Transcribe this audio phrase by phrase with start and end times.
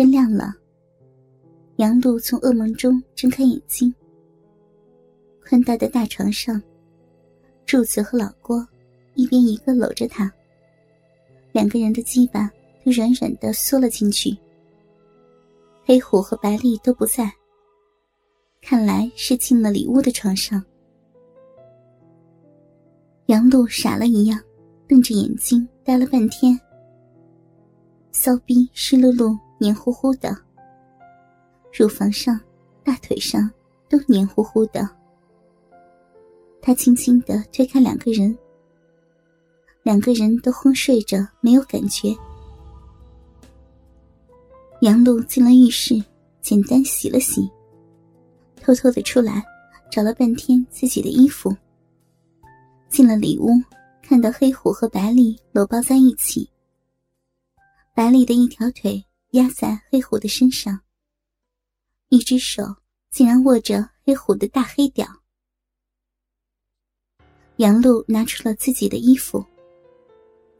[0.00, 0.54] 天亮了，
[1.76, 3.94] 杨璐从噩梦中睁开眼睛。
[5.46, 6.58] 宽大的大床上，
[7.66, 8.66] 柱子和老郭
[9.14, 10.32] 一边一个搂着她，
[11.52, 12.50] 两个人的鸡巴
[12.82, 14.34] 都软软的缩了进去。
[15.84, 17.30] 黑虎和白丽都不在，
[18.62, 20.64] 看来是进了里屋的床上。
[23.26, 24.40] 杨璐傻了一样，
[24.88, 26.58] 瞪着眼睛呆了半天。
[28.12, 30.34] 骚逼湿漉漉、黏糊糊的，
[31.70, 32.40] 乳房上、
[32.82, 33.50] 大腿上
[33.90, 34.88] 都黏糊糊的。
[36.62, 38.36] 他轻轻的推开两个人，
[39.82, 42.16] 两个人都昏睡着，没有感觉。
[44.80, 46.02] 杨璐进了浴室，
[46.40, 47.46] 简单洗了洗，
[48.62, 49.44] 偷偷的出来，
[49.90, 51.54] 找了半天自己的衣服。
[52.88, 53.50] 进了里屋，
[54.00, 56.48] 看到黑虎和白丽搂抱在一起。
[57.94, 60.80] 白丽的一条腿压在黑虎的身上，
[62.08, 62.62] 一只手
[63.10, 65.06] 竟然握着黑虎的大黑屌。
[67.56, 69.44] 杨璐拿出了自己的衣服，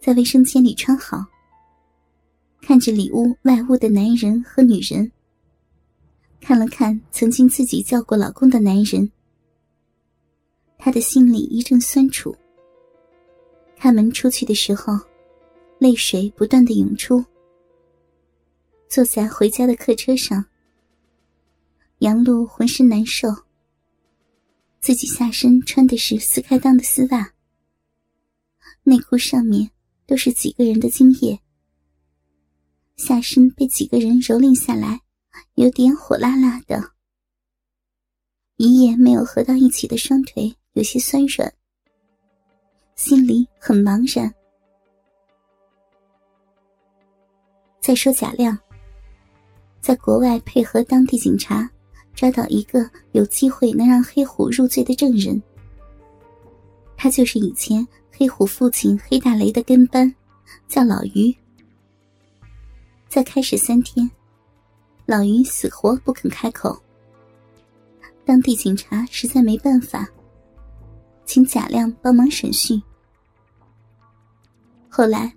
[0.00, 1.24] 在卫生间里穿好，
[2.60, 5.10] 看着里屋外屋的男人和女人，
[6.40, 9.10] 看了看曾经自己叫过老公的男人，
[10.78, 12.36] 他的心里一阵酸楚。
[13.76, 14.98] 开门出去的时候。
[15.80, 17.24] 泪水不断的涌出。
[18.90, 20.44] 坐在回家的客车上，
[21.98, 23.28] 杨璐浑身难受。
[24.80, 27.32] 自己下身穿的是撕开裆的丝袜，
[28.82, 29.70] 内裤上面
[30.08, 31.40] 都是几个人的精液，
[32.96, 35.02] 下身被几个人蹂躏下来，
[35.54, 36.94] 有点火辣辣的。
[38.56, 41.54] 一夜没有合到一起的双腿有些酸软，
[42.96, 44.34] 心里很茫然。
[47.80, 48.58] 再说贾亮，
[49.80, 51.68] 在国外配合当地警察，
[52.14, 55.42] 抓到一个有机会能让黑虎入罪的证人。
[56.96, 60.14] 他就是以前黑虎父亲黑大雷的跟班，
[60.68, 61.34] 叫老于。
[63.08, 64.08] 在开始三天，
[65.06, 66.78] 老于死活不肯开口。
[68.24, 70.06] 当地警察实在没办法，
[71.24, 72.80] 请贾亮帮忙审讯。
[74.88, 75.32] 后来，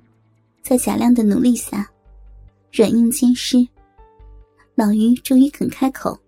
[0.61, 1.89] 在贾亮的努力下。
[2.75, 3.67] 软硬兼施，
[4.75, 6.19] 老于终于肯开口，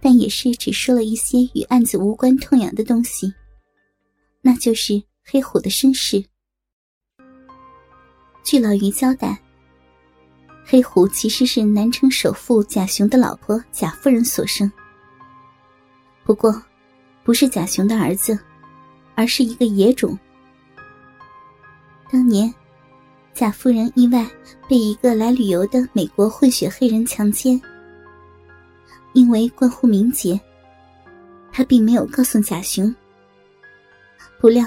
[0.00, 3.32] 但也是只说了一些与案子无关痛痒的东西，
[4.40, 6.24] 那就是黑虎的身世。
[8.42, 9.38] 据老于交代，
[10.64, 14.70] 黑虎其实是南城首富贾雄的老婆贾夫人所生，
[16.24, 16.62] 不过
[17.22, 18.38] 不是贾雄的儿子，
[19.14, 20.18] 而是一个野种。
[22.10, 22.52] 当年。
[23.34, 24.24] 贾夫人意外
[24.68, 27.60] 被一个来旅游的美国混血黑人强奸，
[29.12, 30.40] 因为关乎名节，
[31.50, 32.94] 她并没有告诉贾雄。
[34.40, 34.64] 不料，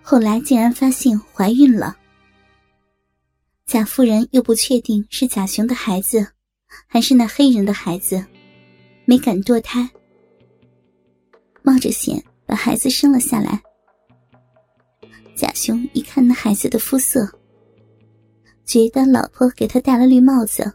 [0.00, 1.96] 后来竟然发现怀孕了。
[3.66, 6.24] 贾夫人又不确定是贾雄的孩子，
[6.86, 8.24] 还是那黑人的孩子，
[9.06, 9.90] 没敢堕胎，
[11.62, 13.60] 冒着险把孩子生了下来。
[15.34, 17.28] 贾雄一看那孩子的肤色。
[18.68, 20.70] 觉得老婆给他戴了绿帽子，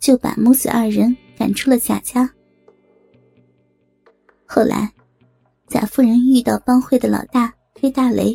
[0.00, 2.28] 就把母子二人赶出了贾家。
[4.46, 4.90] 后来，
[5.68, 8.34] 贾夫人遇到帮会的老大黑大雷，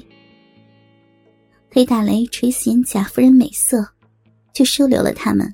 [1.71, 3.83] 黑大雷垂涎贾夫人美色，
[4.53, 5.51] 就收留了他们。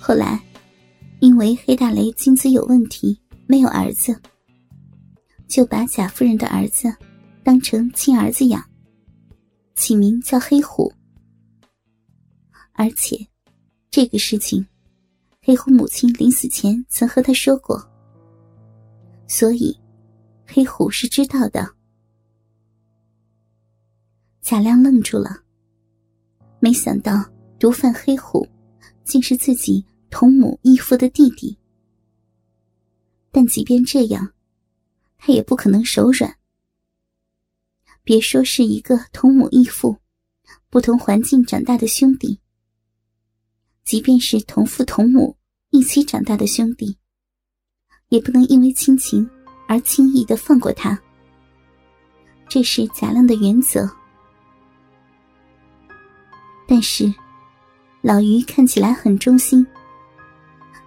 [0.00, 0.42] 后来，
[1.20, 4.18] 因为黑大雷精子有问题，没有儿子，
[5.46, 6.90] 就把贾夫人的儿子
[7.44, 8.64] 当成亲儿子养，
[9.74, 10.90] 起名叫黑虎。
[12.82, 13.16] 而且，
[13.92, 14.66] 这个事情，
[15.40, 17.80] 黑虎母亲临死前曾和他说过，
[19.28, 19.78] 所以
[20.44, 21.76] 黑虎是知道的。
[24.40, 25.44] 贾亮愣住了，
[26.58, 27.24] 没想到
[27.56, 28.44] 毒贩黑虎
[29.04, 31.56] 竟是自己同母异父的弟弟。
[33.30, 34.28] 但即便这样，
[35.18, 36.36] 他也不可能手软。
[38.02, 39.96] 别说是一个同母异父、
[40.68, 42.41] 不同环境长大的兄弟。
[43.92, 45.36] 即便是同父同母
[45.68, 46.96] 一起长大的兄弟，
[48.08, 49.28] 也不能因为亲情
[49.68, 50.98] 而轻易的放过他。
[52.48, 53.86] 这是贾亮的原则。
[56.66, 57.12] 但是，
[58.00, 59.66] 老于看起来很忠心，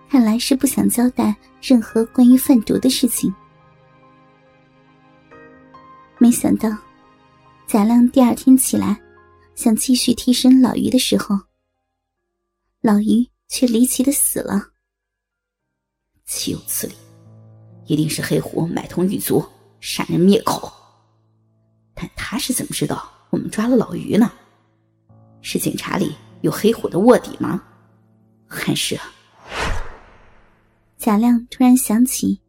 [0.10, 3.32] 看来是不想交代任何关于贩毒的事情。
[6.18, 6.76] 没想到，
[7.68, 9.00] 贾亮第二天起来，
[9.54, 11.40] 想继续替身老于的时候。
[12.86, 14.70] 老于却离奇的死了。
[16.24, 16.94] 岂有此理！
[17.88, 19.44] 一定是黑虎买通狱卒，
[19.80, 20.72] 杀人灭口。
[21.96, 24.32] 但他是怎么知道我们抓了老于呢？
[25.42, 27.60] 是警察里有黑虎的卧底吗？
[28.48, 28.96] 还是……
[31.00, 32.40] 贾亮突然想起，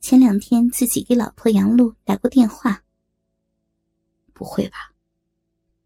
[0.00, 2.84] 前两天自己给老婆杨露打过电话。
[4.32, 4.92] 不会吧？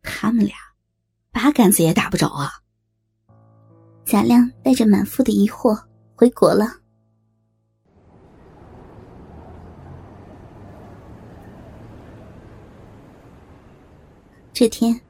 [0.02, 0.54] 他们俩
[1.32, 2.60] 八竿子也打不着啊！
[4.06, 5.76] 贾亮带着满腹的疑惑
[6.14, 6.78] 回国了。
[14.52, 15.00] 这天，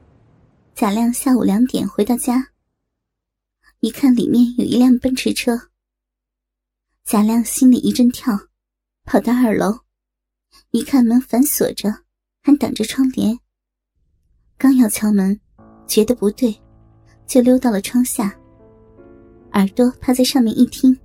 [0.73, 2.47] 贾亮下午两点回到家，
[3.81, 5.69] 一看里面有一辆奔驰车。
[7.05, 8.35] 贾亮心里一阵跳，
[9.03, 9.81] 跑到二楼，
[10.71, 11.93] 一看门反锁着，
[12.41, 13.37] 还挡着窗帘。
[14.57, 15.39] 刚要敲门，
[15.85, 16.59] 觉得不对，
[17.27, 18.35] 就溜到了窗下，
[19.53, 20.97] 耳朵趴在上面一听，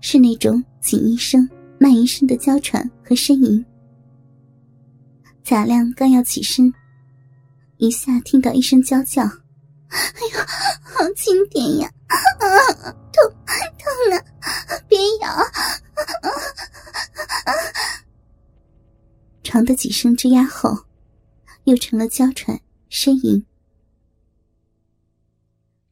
[0.00, 1.48] 是那种紧一声、
[1.78, 3.64] 慢一声的娇喘和呻吟。
[5.42, 6.72] 贾亮刚要起身。
[7.78, 9.28] 一下听到一声娇叫，哎
[10.32, 10.46] 呀，
[10.82, 11.90] 好轻点呀！
[12.08, 12.48] 啊，
[13.12, 14.24] 痛痛啊！
[14.88, 15.28] 别咬！
[19.56, 20.84] 长的几声吱呀后，
[21.64, 22.60] 又成了娇喘
[22.90, 23.46] 呻吟。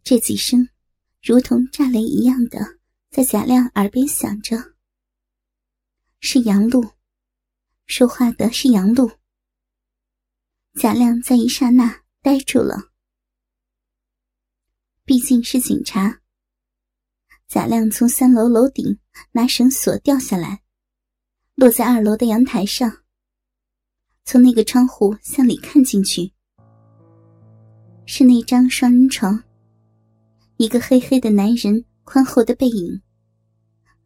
[0.02, 0.68] 这几声
[1.22, 2.78] 如同炸雷一样的
[3.10, 4.74] 在贾亮耳边响着。
[6.20, 6.90] 是杨露，
[7.86, 9.10] 说话的是杨露。
[10.78, 12.92] 贾亮在一刹那呆住了。
[15.06, 16.20] 毕竟是警察。
[17.48, 18.98] 贾亮从三楼楼顶
[19.32, 20.62] 拿绳索掉下来，
[21.54, 23.03] 落在二楼的阳台上。
[24.24, 26.32] 从那个窗户向里看进去，
[28.06, 29.42] 是那张双人床，
[30.56, 33.00] 一个黑黑的男人宽厚的背影，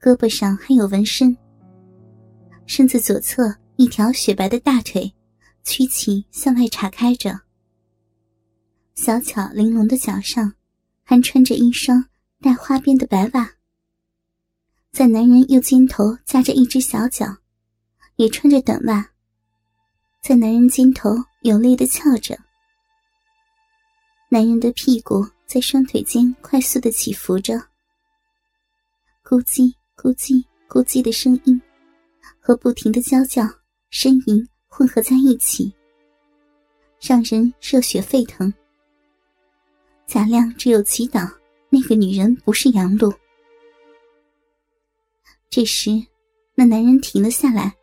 [0.01, 1.37] 胳膊上还有纹身，
[2.67, 5.13] 身子左侧一条雪白的大腿。
[5.65, 7.39] 曲起向外岔开着，
[8.95, 10.55] 小巧玲珑的脚上
[11.03, 12.07] 还穿着一双
[12.41, 13.51] 带花边的白袜。
[14.91, 17.37] 在男人右肩头夹着一只小脚，
[18.17, 19.11] 也穿着短袜，
[20.29, 21.09] 在男人肩头
[21.41, 22.37] 有力的翘着。
[24.29, 27.55] 男人的屁股在双腿间快速的起伏着，
[29.25, 31.59] 咕叽咕叽咕叽的声音
[32.39, 33.43] 和不停的娇叫
[33.91, 34.47] 呻吟。
[34.67, 35.75] 混合在一起，
[37.01, 38.53] 让人热血沸腾。
[40.07, 41.27] 贾亮只有祈祷
[41.71, 43.11] 那个女人不是杨露。
[45.49, 45.91] 这时，
[46.55, 47.75] 那男人停了下来，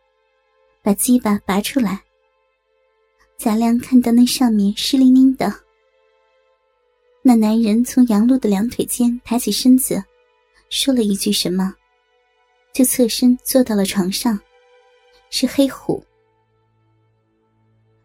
[0.80, 2.05] 把鸡巴拔出来。
[3.38, 5.52] 贾亮看到那上面湿淋淋的。
[7.22, 10.02] 那男人从杨露的两腿间抬起身子，
[10.70, 11.74] 说了一句什么，
[12.72, 14.38] 就侧身坐到了床上。
[15.28, 16.02] 是黑虎。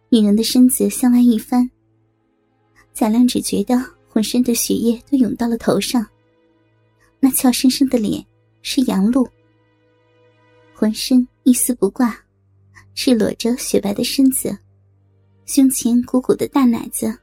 [0.10, 1.70] 女人的身子向外一翻，
[2.94, 3.76] 贾亮只觉得
[4.10, 6.06] 浑身的血液都涌到了头上。
[7.20, 8.26] 那俏生生的脸
[8.64, 9.26] 是杨露，
[10.74, 12.18] 浑身一丝不挂，
[12.96, 14.58] 赤裸着雪白的身子，
[15.46, 17.14] 胸前鼓鼓的大奶子，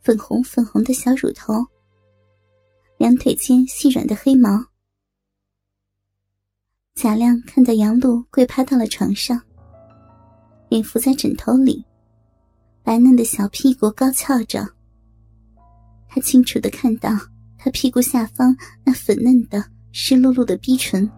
[0.00, 1.66] 粉红粉红的小乳头，
[2.96, 4.64] 两腿间细软的黑毛。
[6.94, 9.40] 贾亮看到杨露跪趴到了床上。
[10.70, 11.82] 脸伏在枕头里，
[12.82, 14.66] 白嫩的小屁股高翘着。
[16.08, 17.10] 他清楚的看到
[17.56, 21.10] 他屁股下方那粉嫩的湿漉漉的逼唇。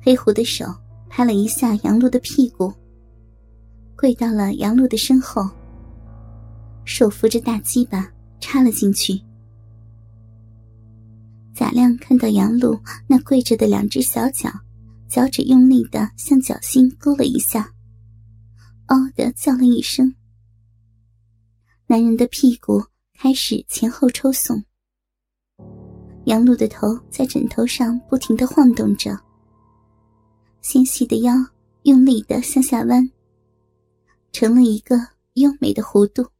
[0.00, 0.64] 黑狐的手
[1.08, 2.72] 拍了一下杨露的屁股，
[3.98, 5.50] 跪到了杨露的身后，
[6.84, 9.20] 手扶着大鸡巴插了进去。
[11.52, 12.78] 贾亮看到杨露
[13.08, 14.48] 那跪着的两只小脚。
[15.08, 17.72] 脚趾用力的向脚心勾了一下，
[18.88, 20.14] 嗷的叫了一声。
[21.86, 22.84] 男人的屁股
[23.18, 24.62] 开始前后抽耸，
[26.26, 29.18] 杨露的头在枕头上不停的晃动着，
[30.60, 31.34] 纤细的腰
[31.84, 33.10] 用力的向下弯，
[34.32, 34.96] 成了一个
[35.34, 36.30] 优美的弧度。